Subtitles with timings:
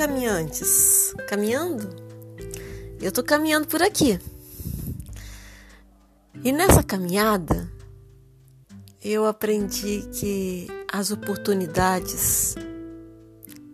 [0.00, 1.14] caminhantes?
[1.28, 1.88] Caminhando?
[3.00, 4.18] Eu tô caminhando por aqui.
[6.42, 7.70] E nessa caminhada,
[9.02, 12.54] eu aprendi que as oportunidades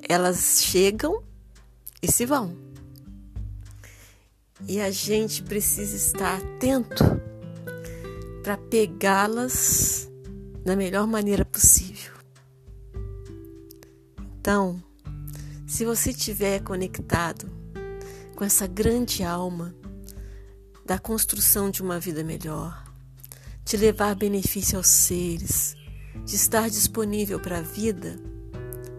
[0.08, 1.22] elas chegam
[2.02, 2.56] e se vão.
[4.66, 7.04] E a gente precisa estar atento
[8.42, 10.08] para pegá-las
[10.64, 12.12] da melhor maneira possível.
[14.40, 14.82] Então,
[15.66, 17.50] se você estiver conectado
[18.36, 19.74] com essa grande alma
[20.84, 22.84] da construção de uma vida melhor,
[23.64, 25.74] de levar benefício aos seres,
[26.24, 28.16] de estar disponível para a vida,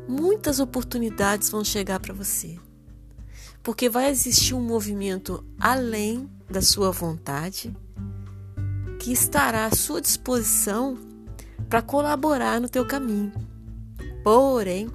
[0.10, 2.60] muitas oportunidades vão chegar para você.
[3.64, 7.76] Porque vai existir um movimento além da sua vontade
[9.00, 10.98] que estará à sua disposição
[11.70, 13.32] para colaborar no teu caminho.
[14.24, 14.90] Porém,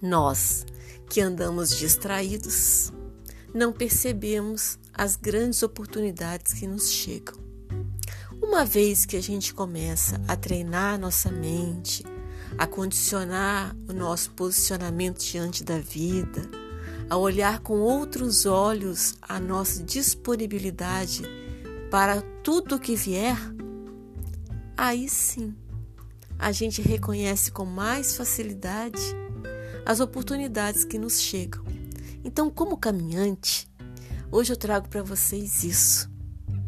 [0.00, 0.64] nós
[1.08, 2.92] que andamos distraídos,
[3.54, 7.36] não percebemos as grandes oportunidades que nos chegam.
[8.42, 12.04] Uma vez que a gente começa a treinar nossa mente,
[12.56, 16.42] a condicionar o nosso posicionamento diante da vida,
[17.10, 21.22] a olhar com outros olhos a nossa disponibilidade
[21.90, 23.38] para tudo que vier,
[24.76, 25.54] aí sim
[26.38, 29.00] a gente reconhece com mais facilidade
[29.84, 31.64] as oportunidades que nos chegam.
[32.24, 33.68] Então, como caminhante,
[34.30, 36.10] hoje eu trago para vocês isso,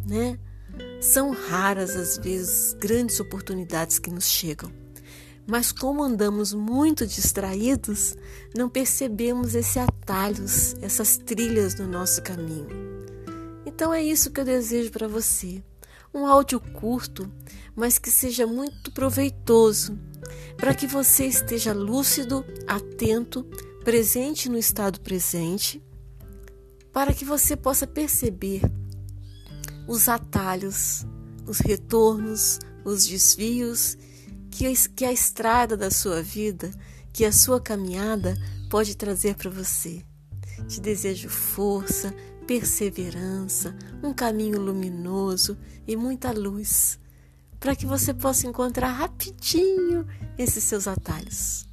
[0.07, 0.39] né?
[1.01, 4.73] São raras às vezes grandes oportunidades que nos chegam.
[5.47, 8.15] Mas como andamos muito distraídos,
[8.57, 12.69] não percebemos esses atalhos, essas trilhas no nosso caminho.
[13.67, 15.63] Então é isso que eu desejo para você.
[16.13, 17.31] Um áudio curto,
[17.75, 19.99] mas que seja muito proveitoso
[20.57, 23.45] para que você esteja lúcido, atento,
[23.85, 25.83] presente no estado presente,
[26.93, 28.63] para que você possa perceber
[29.89, 31.07] os atalhos,
[31.47, 33.97] os retornos, os desvios
[34.51, 36.71] que, a estrada da sua vida,
[37.13, 38.37] que a sua caminhada
[38.69, 40.05] pode trazer para você.
[40.69, 42.15] Te desejo força,
[42.51, 45.57] perseverança, um caminho luminoso
[45.87, 46.99] e muita luz
[47.61, 50.05] para que você possa encontrar rapidinho
[50.37, 51.65] esses seus atalhos.